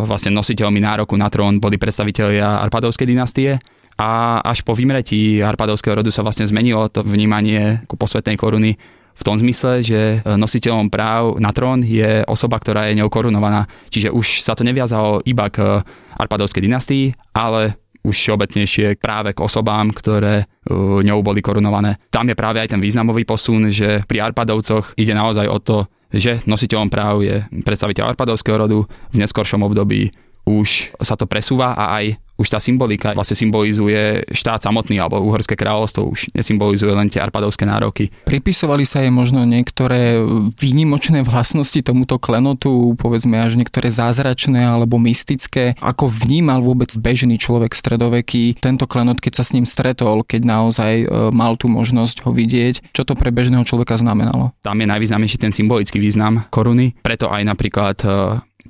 Vlastne 0.07 0.33
nositeľmi 0.33 0.81
nároku 0.81 1.13
na 1.19 1.29
trón 1.29 1.61
boli 1.61 1.77
predstavitelia 1.77 2.63
Arpadovskej 2.65 3.07
dynastie 3.07 3.59
a 3.99 4.41
až 4.41 4.65
po 4.65 4.73
vymretí 4.73 5.43
Arpadovského 5.43 5.99
rodu 5.99 6.09
sa 6.09 6.25
vlastne 6.25 6.47
zmenilo 6.47 6.89
to 6.89 7.05
vnímanie 7.05 7.85
ku 7.85 7.99
posvetnej 7.99 8.39
koruny 8.39 8.79
v 9.11 9.23
tom 9.27 9.35
zmysle, 9.35 9.83
že 9.83 10.23
nositeľom 10.23 10.87
práv 10.87 11.35
na 11.37 11.51
trón 11.51 11.83
je 11.83 12.23
osoba, 12.31 12.57
ktorá 12.57 12.87
je 12.87 12.97
ňou 13.03 13.11
korunovaná. 13.11 13.67
Čiže 13.91 14.09
už 14.09 14.39
sa 14.39 14.55
to 14.55 14.63
neviazalo 14.63 15.19
iba 15.27 15.51
k 15.51 15.83
Arpadovskej 16.15 16.63
dynastii, 16.63 17.05
ale 17.35 17.80
už 18.01 18.15
všeobecnejšie 18.17 18.97
práve 18.97 19.37
k 19.37 19.43
osobám, 19.45 19.93
ktoré 19.93 20.45
uh, 20.45 21.01
ňou 21.05 21.21
boli 21.21 21.39
korunované. 21.39 22.01
Tam 22.09 22.25
je 22.25 22.35
práve 22.37 22.61
aj 22.61 22.73
ten 22.73 22.81
významový 22.81 23.25
posun, 23.25 23.69
že 23.69 24.01
pri 24.09 24.31
Arpadovcoch 24.31 24.97
ide 24.97 25.13
naozaj 25.13 25.47
o 25.47 25.57
to, 25.61 25.77
že 26.11 26.43
nositeľom 26.43 26.89
práv 26.91 27.23
je 27.23 27.45
predstaviteľ 27.63 28.13
Arpadovského 28.13 28.57
rodu, 28.57 28.83
v 29.13 29.15
neskoršom 29.21 29.63
období 29.63 30.11
už 30.45 30.97
sa 30.97 31.13
to 31.13 31.29
presúva 31.29 31.77
a 31.77 32.01
aj 32.01 32.17
už 32.41 32.49
tá 32.49 32.57
symbolika 32.57 33.13
vlastne 33.13 33.37
symbolizuje 33.37 34.25
štát 34.33 34.65
samotný 34.65 34.97
alebo 34.97 35.21
uhorské 35.21 35.53
kráľovstvo, 35.53 36.09
už 36.09 36.33
nesymbolizuje 36.33 36.89
len 36.89 37.07
tie 37.07 37.21
arpadovské 37.21 37.69
nároky. 37.69 38.09
Pripisovali 38.25 38.83
sa 38.83 39.05
jej 39.05 39.13
možno 39.13 39.45
niektoré 39.45 40.17
výnimočné 40.57 41.21
vlastnosti 41.21 41.77
tomuto 41.85 42.17
klenotu, 42.17 42.97
povedzme 42.97 43.37
až 43.37 43.61
niektoré 43.61 43.93
zázračné 43.93 44.65
alebo 44.65 44.97
mystické. 44.97 45.77
Ako 45.77 46.09
vnímal 46.09 46.65
vôbec 46.65 46.89
bežný 46.97 47.37
človek 47.37 47.77
stredoveký 47.77 48.57
tento 48.57 48.89
klenot, 48.89 49.21
keď 49.21 49.41
sa 49.41 49.43
s 49.45 49.53
ním 49.53 49.69
stretol, 49.69 50.25
keď 50.25 50.41
naozaj 50.43 50.91
e, 51.03 51.05
mal 51.29 51.53
tú 51.55 51.69
možnosť 51.69 52.25
ho 52.25 52.33
vidieť? 52.33 52.91
Čo 52.95 53.05
to 53.05 53.13
pre 53.13 53.29
bežného 53.29 53.61
človeka 53.61 54.01
znamenalo? 54.01 54.57
Tam 54.65 54.79
je 54.81 54.89
najvýznamnejší 54.89 55.37
ten 55.37 55.53
symbolický 55.53 56.01
význam 56.01 56.49
koruny, 56.49 56.97
preto 57.05 57.29
aj 57.29 57.45
napríklad 57.45 57.97
e, 58.01 58.09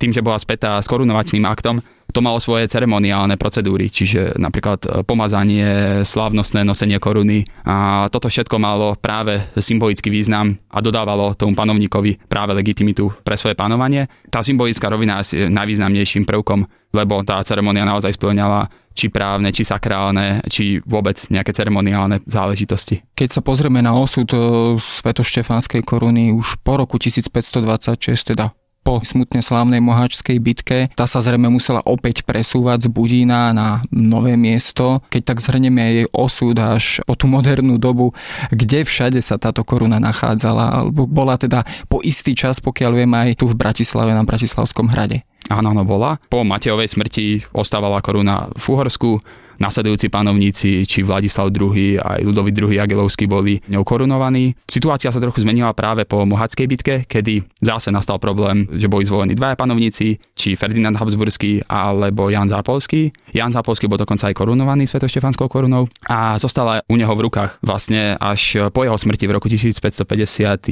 tým, 0.02 0.12
že 0.16 0.24
bola 0.26 0.40
spätá 0.40 0.80
s 0.80 0.88
korunovačným 0.88 1.46
aktom, 1.46 1.78
to 2.12 2.20
malo 2.20 2.38
svoje 2.38 2.68
ceremoniálne 2.68 3.40
procedúry, 3.40 3.88
čiže 3.88 4.36
napríklad 4.38 4.80
e, 4.84 4.90
pomazanie, 5.08 6.02
slávnostné 6.04 6.62
nosenie 6.68 7.00
koruny 7.00 7.48
a 7.66 8.08
toto 8.12 8.28
všetko 8.28 8.56
malo 8.60 8.94
práve 9.00 9.40
symbolický 9.58 10.12
význam 10.12 10.60
a 10.70 10.84
dodávalo 10.84 11.34
tomu 11.34 11.56
panovníkovi 11.56 12.28
práve 12.28 12.52
legitimitu 12.54 13.10
pre 13.24 13.40
svoje 13.40 13.56
panovanie. 13.56 14.12
Tá 14.28 14.44
symbolická 14.44 14.92
rovina 14.92 15.24
je 15.24 15.48
najvýznamnejším 15.48 16.28
prvkom, 16.28 16.68
lebo 16.92 17.24
tá 17.24 17.40
ceremonia 17.42 17.88
naozaj 17.88 18.20
splňala 18.20 18.68
či 18.92 19.08
právne, 19.08 19.56
či 19.56 19.64
sakrálne, 19.64 20.44
či 20.52 20.84
vôbec 20.84 21.16
nejaké 21.32 21.56
ceremoniálne 21.56 22.28
záležitosti. 22.28 23.00
Keď 23.16 23.40
sa 23.40 23.42
pozrieme 23.42 23.80
na 23.80 23.96
osud 23.96 24.28
e, 24.36 24.38
Svetoštefánskej 24.76 25.82
koruny 25.88 26.36
už 26.36 26.60
po 26.60 26.76
roku 26.76 27.00
1526, 27.00 28.36
teda 28.36 28.52
po 28.82 29.02
smutne 29.06 29.46
slávnej 29.46 29.80
moháčskej 29.82 30.38
bitke. 30.42 30.90
Tá 30.98 31.06
sa 31.06 31.22
zrejme 31.22 31.48
musela 31.50 31.82
opäť 31.86 32.26
presúvať 32.26 32.86
z 32.86 32.94
Budína 32.94 33.54
na 33.54 33.86
nové 33.94 34.34
miesto. 34.36 35.06
Keď 35.14 35.22
tak 35.22 35.38
zhrnieme 35.40 35.82
jej 35.82 36.08
osud 36.12 36.58
až 36.58 37.02
po 37.06 37.14
tú 37.14 37.30
modernú 37.30 37.78
dobu, 37.78 38.14
kde 38.50 38.84
všade 38.86 39.22
sa 39.22 39.38
táto 39.38 39.62
koruna 39.62 40.02
nachádzala, 40.02 40.74
alebo 40.74 41.06
bola 41.06 41.38
teda 41.38 41.62
po 41.86 42.02
istý 42.02 42.34
čas, 42.34 42.58
pokiaľ 42.60 42.92
viem, 42.98 43.12
aj 43.14 43.40
tu 43.40 43.46
v 43.50 43.58
Bratislave 43.58 44.14
na 44.14 44.26
Bratislavskom 44.26 44.90
hrade. 44.90 45.24
Áno, 45.52 45.76
áno, 45.76 45.84
bola. 45.84 46.16
Po 46.32 46.48
Matejovej 46.48 46.96
smrti 46.96 47.44
ostávala 47.52 48.00
koruna 48.00 48.48
v 48.56 48.66
Uhorsku, 48.72 49.20
nasledujúci 49.62 50.10
panovníci, 50.10 50.90
či 50.90 51.06
Vladislav 51.06 51.54
II, 51.54 52.02
aj 52.02 52.26
Ludovit 52.26 52.58
II 52.58 52.74
Jagelovský 52.74 53.30
boli 53.30 53.62
ňou 53.70 53.86
korunovaní. 53.86 54.58
Situácia 54.66 55.14
sa 55.14 55.22
trochu 55.22 55.46
zmenila 55.46 55.70
práve 55.78 56.10
po 56.10 56.26
Mohackej 56.26 56.66
bitke, 56.66 56.96
kedy 57.06 57.46
zase 57.62 57.94
nastal 57.94 58.18
problém, 58.18 58.66
že 58.74 58.90
boli 58.90 59.06
zvolení 59.06 59.38
dvaja 59.38 59.54
panovníci, 59.54 60.18
či 60.34 60.58
Ferdinand 60.58 60.98
Habsburský 60.98 61.70
alebo 61.70 62.34
Jan 62.34 62.50
Zápolský. 62.50 63.14
Jan 63.38 63.54
Zápolský 63.54 63.86
bol 63.86 64.02
dokonca 64.02 64.34
aj 64.34 64.40
korunovaný 64.40 64.90
Svetoštefanskou 64.90 65.46
korunou 65.46 65.86
a 66.10 66.42
zostala 66.42 66.82
u 66.90 66.98
neho 66.98 67.14
v 67.14 67.30
rukách 67.30 67.62
vlastne 67.62 68.18
až 68.18 68.74
po 68.74 68.82
jeho 68.82 68.98
smrti 68.98 69.30
v 69.30 69.36
roku 69.38 69.46
1551 69.46 70.66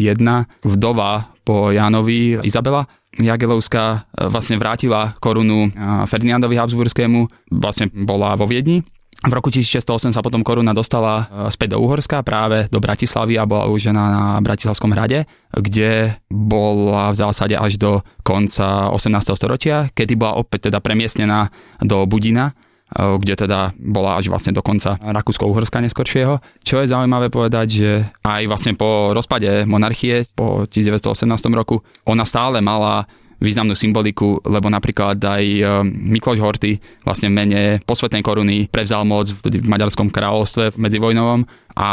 vdova 0.65 1.29
po 1.45 1.73
Jánovi 1.73 2.41
Izabela 2.45 2.85
Jagelovská 3.17 3.85
e, 4.13 4.29
vlastne 4.29 4.61
vrátila 4.61 5.17
korunu 5.17 5.67
e, 5.67 5.69
Ferdinandovi 6.05 6.53
Habsburskému, 6.53 7.25
vlastne 7.49 7.89
bola 7.89 8.37
vo 8.37 8.45
Viedni. 8.45 8.85
V 9.19 9.33
roku 9.35 9.51
1608 9.51 10.15
sa 10.15 10.23
potom 10.23 10.45
koruna 10.45 10.71
dostala 10.71 11.25
e, 11.27 11.51
späť 11.51 11.75
do 11.75 11.81
Uhorska, 11.81 12.21
práve 12.21 12.69
do 12.69 12.77
Bratislavy 12.77 13.35
a 13.35 13.49
bola 13.49 13.65
uložená 13.65 14.03
na 14.13 14.23
Bratislavskom 14.45 14.93
hrade, 14.93 15.25
kde 15.51 16.21
bola 16.29 17.09
v 17.11 17.19
zásade 17.19 17.57
až 17.57 17.81
do 17.81 18.05
konca 18.21 18.93
18. 18.93 19.09
storočia, 19.33 19.89
kedy 19.89 20.13
bola 20.13 20.37
opäť 20.37 20.69
teda 20.69 20.77
premiestnená 20.77 21.49
do 21.81 22.05
Budina, 22.05 22.53
kde 22.93 23.45
teda 23.45 23.77
bola 23.77 24.17
až 24.17 24.33
vlastne 24.33 24.49
do 24.49 24.65
konca 24.65 24.97
Rakúsko-Uhorska 24.97 25.77
neskoršieho. 25.85 26.41
Čo 26.65 26.81
je 26.81 26.89
zaujímavé 26.89 27.29
povedať, 27.29 27.67
že 27.69 27.91
aj 28.25 28.49
vlastne 28.49 28.73
po 28.73 29.13
rozpade 29.13 29.69
monarchie 29.69 30.25
po 30.33 30.65
1918 30.65 31.29
roku 31.53 31.85
ona 32.09 32.25
stále 32.25 32.59
mala 32.65 33.05
významnú 33.39 33.73
symboliku, 33.73 34.39
lebo 34.43 34.67
napríklad 34.67 35.17
aj 35.19 35.43
e, 35.43 35.63
Mikloš 35.87 36.39
Horty 36.43 36.77
vlastne 37.07 37.31
v 37.31 37.35
mene 37.35 37.61
posvetnej 37.87 38.23
koruny 38.23 38.67
prevzal 38.67 39.07
moc 39.07 39.31
v 39.31 39.63
Maďarskom 39.63 40.11
kráľovstve 40.11 40.75
medzivojnovom 40.75 41.47
a 41.79 41.89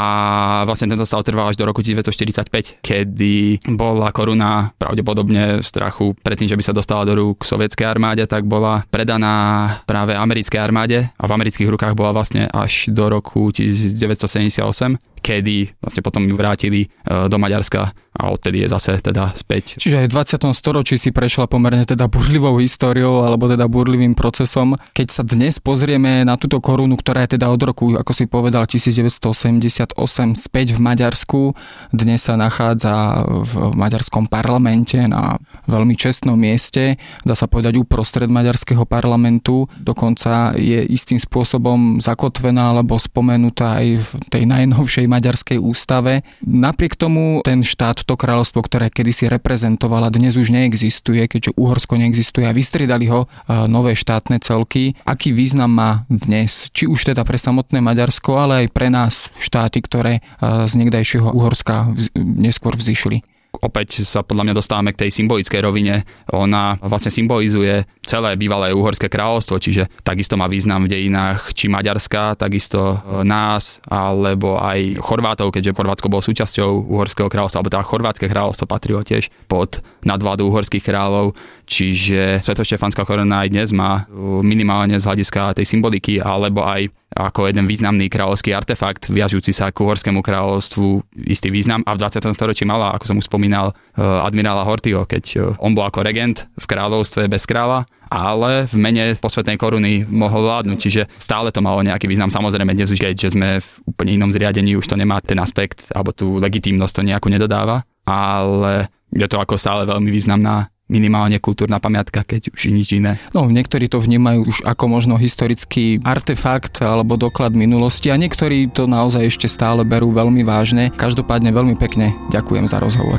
vlastne 0.66 0.90
tento 0.90 1.06
stav 1.06 1.22
trval 1.22 1.54
až 1.54 1.56
do 1.62 1.68
roku 1.68 1.78
1945, 1.78 2.82
kedy 2.82 3.62
bola 3.78 4.10
koruna 4.10 4.74
pravdepodobne 4.74 5.62
v 5.62 5.66
strachu 5.66 6.18
predtým, 6.26 6.50
že 6.50 6.58
by 6.58 6.64
sa 6.66 6.74
dostala 6.74 7.06
do 7.06 7.14
rúk 7.14 7.46
sovietskej 7.46 7.86
armáde, 7.86 8.26
tak 8.26 8.42
bola 8.50 8.82
predaná 8.90 9.78
práve 9.86 10.18
americkej 10.18 10.58
armáde 10.58 11.06
a 11.14 11.24
v 11.30 11.34
amerických 11.38 11.70
rukách 11.70 11.94
bola 11.94 12.10
vlastne 12.10 12.50
až 12.50 12.90
do 12.90 13.06
roku 13.06 13.54
1978 13.54 14.98
kedy 15.26 15.82
vlastne 15.82 16.06
potom 16.06 16.22
ju 16.22 16.38
vrátili 16.38 16.86
e, 16.86 17.26
do 17.26 17.34
Maďarska 17.34 17.90
a 18.16 18.22
odtedy 18.30 18.62
je 18.62 18.68
zase 18.70 19.02
teda 19.02 19.34
späť. 19.34 19.76
Čiže 19.82 20.06
aj 20.06 20.08
v 20.08 20.14
20. 20.46 20.54
storočí 20.54 20.96
si 20.96 21.10
prešla 21.10 21.50
pomerne 21.50 21.82
teda 21.82 22.06
burlivou 22.06 22.62
históriou 22.62 23.26
alebo 23.26 23.50
teda 23.50 23.66
burlivým 23.66 24.14
procesom. 24.14 24.78
Keď 24.94 25.08
sa 25.10 25.22
dnes 25.26 25.58
pozrieme 25.58 26.22
na 26.22 26.38
túto 26.38 26.62
korunu, 26.62 26.94
ktorá 26.96 27.26
je 27.26 27.36
teda 27.36 27.50
od 27.50 27.60
roku, 27.60 27.98
ako 27.98 28.12
si 28.14 28.24
povedal, 28.30 28.64
1988 28.64 29.98
späť 30.38 30.66
v 30.72 30.80
Maďarsku, 30.80 31.52
dnes 31.90 32.24
sa 32.24 32.38
nachádza 32.38 33.26
v 33.26 33.76
maďarskom 33.76 34.30
parlamente 34.30 34.96
na 35.04 35.36
veľmi 35.68 35.98
čestnom 35.98 36.38
mieste, 36.38 36.96
dá 37.26 37.34
sa 37.34 37.50
povedať 37.50 37.76
uprostred 37.76 38.30
maďarského 38.30 38.86
parlamentu, 38.88 39.68
dokonca 39.76 40.56
je 40.56 40.86
istým 40.88 41.20
spôsobom 41.20 41.98
zakotvená 41.98 42.72
alebo 42.72 42.96
spomenutá 42.96 43.82
aj 43.82 43.88
v 44.00 44.08
tej 44.30 44.42
najnovšej 44.48 45.06
maďarskej 45.16 45.56
ústave. 45.56 46.20
Napriek 46.44 46.92
tomu 47.00 47.40
ten 47.40 47.64
štát, 47.64 48.04
to 48.04 48.14
kráľovstvo, 48.14 48.60
ktoré 48.60 48.92
kedysi 48.92 49.32
reprezentovala, 49.32 50.12
dnes 50.12 50.36
už 50.36 50.52
neexistuje, 50.52 51.24
keďže 51.24 51.56
Uhorsko 51.56 51.96
neexistuje 51.96 52.44
a 52.44 52.52
vystriedali 52.52 53.08
ho 53.08 53.24
e, 53.24 53.26
nové 53.66 53.96
štátne 53.96 54.36
celky. 54.44 54.92
Aký 55.08 55.32
význam 55.32 55.72
má 55.72 55.90
dnes? 56.12 56.68
Či 56.76 56.84
už 56.84 57.08
teda 57.16 57.24
pre 57.24 57.40
samotné 57.40 57.80
Maďarsko, 57.80 58.36
ale 58.36 58.54
aj 58.64 58.76
pre 58.76 58.92
nás 58.92 59.32
štáty, 59.40 59.80
ktoré 59.80 60.20
e, 60.20 60.68
z 60.68 60.72
niekdajšieho 60.76 61.32
Uhorska 61.32 61.96
neskôr 62.16 62.76
vzýšli 62.76 63.35
opäť 63.60 64.02
sa 64.02 64.20
podľa 64.24 64.50
mňa 64.50 64.54
dostávame 64.54 64.90
k 64.92 65.06
tej 65.06 65.10
symbolickej 65.22 65.60
rovine. 65.62 66.02
Ona 66.32 66.78
vlastne 66.82 67.12
symbolizuje 67.12 67.86
celé 68.06 68.38
bývalé 68.38 68.70
uhorské 68.70 69.10
kráľovstvo, 69.10 69.58
čiže 69.58 69.90
takisto 70.06 70.38
má 70.38 70.46
význam 70.46 70.86
v 70.86 70.92
dejinách 70.92 71.52
či 71.52 71.66
Maďarska, 71.66 72.38
takisto 72.38 72.98
e, 73.02 73.26
nás, 73.26 73.82
alebo 73.90 74.60
aj 74.60 75.00
Chorvátov, 75.02 75.50
keďže 75.50 75.74
Chorvátsko 75.74 76.10
bolo 76.12 76.22
súčasťou 76.22 76.86
uhorského 76.86 77.26
kráľovstva, 77.26 77.58
alebo 77.62 77.72
teda 77.72 77.88
chorvátske 77.88 78.26
kráľovstvo 78.30 78.66
patrilo 78.70 79.02
tiež 79.02 79.28
pod 79.50 79.82
nadvládu 80.06 80.46
uhorských 80.46 80.86
kráľov, 80.86 81.34
čiže 81.66 82.40
Svetoštefanská 82.46 83.02
korona 83.02 83.42
aj 83.42 83.48
dnes 83.50 83.68
má 83.74 84.06
e, 84.06 84.24
minimálne 84.44 84.96
z 85.00 85.06
hľadiska 85.06 85.58
tej 85.58 85.66
symboliky, 85.66 86.22
alebo 86.22 86.62
aj 86.62 86.88
ako 87.16 87.48
jeden 87.48 87.64
významný 87.64 88.12
kráľovský 88.12 88.52
artefakt, 88.52 89.08
viažúci 89.08 89.56
sa 89.56 89.72
k 89.72 89.80
uhorskému 89.80 90.20
kráľovstvu 90.20 91.16
istý 91.24 91.48
význam 91.48 91.80
a 91.88 91.96
v 91.96 92.00
20. 92.04 92.36
storočí 92.36 92.68
mala, 92.68 92.92
ako 92.92 93.04
som 93.08 93.16
už 93.16 93.26
spomínal, 93.26 93.72
e, 93.96 94.04
admirála 94.04 94.68
Hortyho, 94.68 95.08
keď 95.08 95.56
on 95.56 95.72
bol 95.72 95.88
ako 95.88 96.04
regent 96.04 96.44
v 96.60 96.64
kráľovstve 96.68 97.24
bez 97.32 97.48
kráľa 97.48 97.88
ale 98.06 98.70
v 98.70 98.74
mene 98.78 99.04
posvetnej 99.18 99.58
koruny 99.58 100.06
mohol 100.06 100.46
vládnuť, 100.46 100.78
čiže 100.78 101.02
stále 101.18 101.50
to 101.50 101.58
malo 101.58 101.82
nejaký 101.82 102.06
význam. 102.06 102.30
Samozrejme, 102.30 102.70
dnes 102.70 102.90
už 102.90 103.02
keď 103.02 103.18
sme 103.34 103.58
v 103.58 103.68
úplne 103.82 104.14
inom 104.14 104.30
zriadení, 104.30 104.78
už 104.78 104.86
to 104.86 104.94
nemá 104.94 105.18
ten 105.18 105.38
aspekt, 105.42 105.90
alebo 105.90 106.14
tú 106.14 106.38
legitímnosť 106.38 107.02
to 107.02 107.06
nejako 107.06 107.28
nedodáva, 107.34 107.82
ale 108.06 108.86
je 109.10 109.26
to 109.26 109.42
ako 109.42 109.58
stále 109.58 109.82
veľmi 109.86 110.10
významná 110.10 110.70
minimálne 110.86 111.42
kultúrna 111.42 111.82
pamiatka, 111.82 112.22
keď 112.22 112.54
už 112.54 112.62
nič 112.70 112.94
iné. 112.96 113.18
No, 113.34 113.46
niektorí 113.50 113.90
to 113.90 113.98
vnímajú 113.98 114.46
už 114.46 114.58
ako 114.62 114.84
možno 114.86 115.14
historický 115.18 115.98
artefakt 116.06 116.80
alebo 116.80 117.18
doklad 117.18 117.58
minulosti 117.58 118.14
a 118.14 118.16
niektorí 118.16 118.70
to 118.70 118.86
naozaj 118.86 119.26
ešte 119.26 119.50
stále 119.50 119.82
berú 119.82 120.14
veľmi 120.14 120.46
vážne. 120.46 120.94
Každopádne 120.94 121.50
veľmi 121.50 121.74
pekne 121.74 122.14
ďakujem 122.30 122.70
za 122.70 122.78
rozhovor. 122.78 123.18